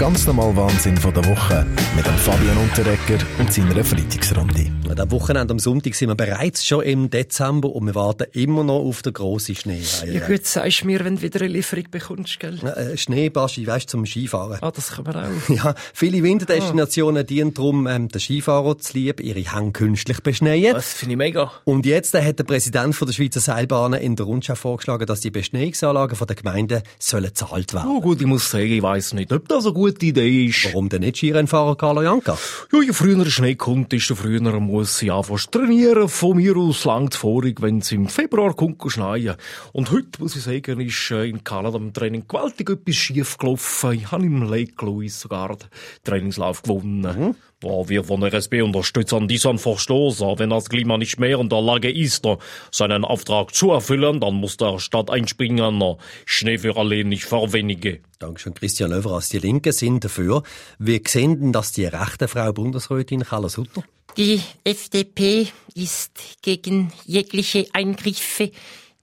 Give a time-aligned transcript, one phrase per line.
[0.00, 4.72] Der ganz normale Wahnsinn von der Woche mit dem Fabian Unterrecker und seiner Freitagsrunde.
[4.98, 8.80] Am Wochenende am Sonntag sind wir bereits schon im Dezember und wir warten immer noch
[8.80, 9.82] auf den grossen Schnee.
[10.10, 12.58] Ja gut, sagst mir, wenn du wieder eine Lieferung bekommst, gell?
[12.64, 14.58] Äh, Schneebaschi, weißt du, zum Skifahren.
[14.62, 15.48] Ah, das kann man auch.
[15.48, 20.74] Ja, viele Winterdestinationen dienen darum, ähm, den Skifahrer zu lieb, ihre Hänge künstlich beschneien.
[20.74, 21.52] Das finde ich mega.
[21.64, 25.20] Und jetzt äh, hat der Präsident von der Schweizer Seilbahnen in der Rundschau vorgeschlagen, dass
[25.20, 27.90] die Beschneiungsanlagen von der Gemeinden sollen gezahlt werden.
[27.90, 30.66] Oh gut, ich muss sagen, ich weiss nicht, ob das eine gute Idee ist.
[30.66, 32.38] Warum denn nicht Skirennfahrer Carlo Janka?
[32.72, 36.08] Ja, je früher Schnee kommt, desto früher muss sie zu trainieren.
[36.08, 39.36] Von mir aus langt vorig, wenn es im Februar kommt, schneien.
[39.72, 43.92] Und heute, muss ich sagen, ist äh, in Kanada im Training gewaltig etwas schief gelaufen.
[43.92, 45.68] Ich habe im Lake Louise sogar den
[46.04, 47.34] Trainingslauf gewonnen.
[47.62, 50.20] Ja, wir von der SB unterstützen diesen Verstoß.
[50.20, 52.26] Wenn das Klima nicht mehr in der Lage ist,
[52.70, 55.96] seinen Auftrag zu erfüllen, dann muss der Staat einspringen.
[56.24, 58.00] Schnee für alle, nicht für wenige.
[58.20, 59.30] Dankeschön, Christian Löwers.
[59.30, 60.42] Die Linken sind dafür.
[60.78, 63.82] Wie sehen denn das die rechte Frau Bundesrätin Carla Sutter?
[64.18, 68.52] Die FDP ist gegen jegliche Eingriffe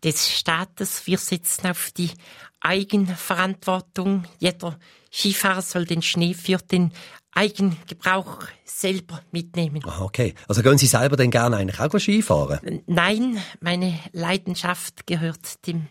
[0.04, 1.08] des Staates.
[1.08, 2.12] Wir setzen auf die
[2.60, 4.26] Eigenverantwortung.
[4.40, 4.78] Jeder
[5.12, 6.92] Skifahrer soll den Schnee für den
[7.38, 9.82] Eigengebrauch selber mitnehmen.
[9.86, 10.34] Ah, okay.
[10.48, 12.82] Also gehen Sie selber denn gerne eigentlich auch Skifahren?
[12.88, 15.88] Nein, meine Leidenschaft gehört dem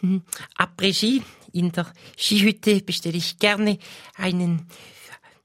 [0.00, 0.22] hm,
[0.56, 1.22] Après-Ski.
[1.52, 1.86] In der
[2.18, 3.78] Skihütte bestelle ich gerne
[4.16, 4.66] einen,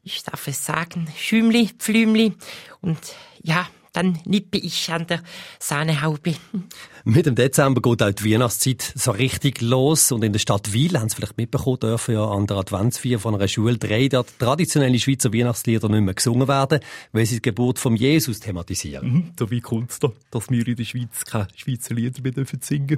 [0.04, 2.34] ich darf es sagen, Schümli, Pflümli
[2.82, 3.00] und
[3.42, 5.22] ja, dann nippe ich an der
[5.60, 6.36] Sahnehaube.
[7.06, 10.12] Mit dem Dezember geht auch die Weihnachtszeit so richtig los.
[10.12, 13.36] Und in der Stadt Wiel, haben Sie vielleicht mitbekommen, dürfen ja an der Adventsfeier von
[13.36, 16.80] einer Schule drei traditionelle Schweizer Weihnachtslieder nicht mehr gesungen werden,
[17.12, 19.08] weil sie die Geburt von Jesus thematisieren.
[19.08, 22.32] Mhm, so wie kommt es da, dass wir in der Schweiz keine Schweizer Lieder mehr
[22.32, 22.98] dürfen singen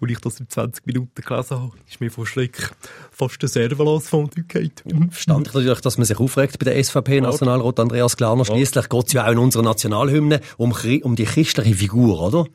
[0.00, 2.70] Und ich das in 20 Minuten gelesen habe, ist mir vor Schreck
[3.10, 4.84] fast der Serverlos von geht.
[4.84, 5.10] Mhm.
[5.10, 8.44] Verstand ich natürlich, dass man sich aufregt bei der SVP-Nationalrat Andreas Glarner.
[8.44, 12.46] Schliesslich geht es ja auch in unserer Nationalhymne um, um die christliche Figur, oder?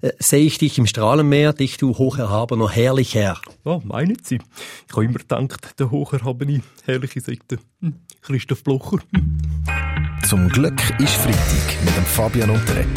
[0.00, 3.40] Äh, sehe ich dich im Strahlenmeer, dich du hocherhabener, herrlich Herr.
[3.64, 4.40] Ja, meinen Sie.
[4.88, 7.58] Ich habe immer gedacht, der hocherhabene, herrliche Sekte.
[7.80, 8.98] Hm, Christoph Blocher.
[10.28, 12.88] Zum Glück ist Freitag mit dem Fabian Unterrecker.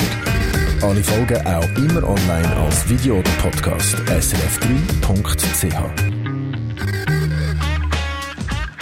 [0.82, 6.17] Alle Folgen auch immer online als Video oder Podcast srf3.ch.